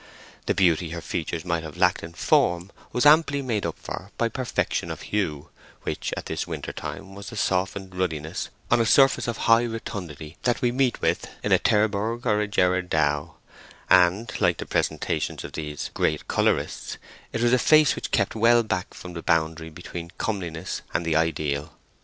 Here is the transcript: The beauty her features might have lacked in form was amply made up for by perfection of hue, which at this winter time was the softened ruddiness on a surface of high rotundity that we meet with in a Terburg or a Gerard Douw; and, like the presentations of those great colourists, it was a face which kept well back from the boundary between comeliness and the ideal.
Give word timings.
The 0.47 0.55
beauty 0.55 0.89
her 0.89 0.99
features 1.01 1.45
might 1.45 1.61
have 1.61 1.77
lacked 1.77 2.01
in 2.01 2.13
form 2.13 2.71
was 2.91 3.05
amply 3.05 3.43
made 3.43 3.67
up 3.67 3.77
for 3.77 4.09
by 4.17 4.29
perfection 4.29 4.89
of 4.89 5.01
hue, 5.03 5.49
which 5.83 6.11
at 6.17 6.25
this 6.25 6.47
winter 6.47 6.73
time 6.73 7.13
was 7.13 7.29
the 7.29 7.35
softened 7.35 7.93
ruddiness 7.93 8.49
on 8.71 8.81
a 8.81 8.85
surface 8.87 9.27
of 9.27 9.37
high 9.45 9.63
rotundity 9.65 10.37
that 10.41 10.59
we 10.59 10.71
meet 10.71 11.01
with 11.01 11.27
in 11.43 11.51
a 11.51 11.59
Terburg 11.59 12.25
or 12.25 12.41
a 12.41 12.47
Gerard 12.47 12.89
Douw; 12.89 13.35
and, 13.91 14.31
like 14.41 14.57
the 14.57 14.65
presentations 14.65 15.43
of 15.43 15.51
those 15.51 15.91
great 15.93 16.27
colourists, 16.27 16.97
it 17.31 17.43
was 17.43 17.53
a 17.53 17.59
face 17.59 17.95
which 17.95 18.09
kept 18.09 18.33
well 18.33 18.63
back 18.63 18.95
from 18.95 19.13
the 19.13 19.21
boundary 19.21 19.69
between 19.69 20.09
comeliness 20.17 20.81
and 20.95 21.05
the 21.05 21.15
ideal. 21.15 21.75